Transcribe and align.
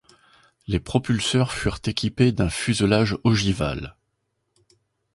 Les 0.67 0.79
propulseurs 0.79 1.53
furent 1.53 1.77
équipés 1.85 2.31
d'un 2.31 2.49
fuselage 2.49 3.19
ogival. 3.23 3.95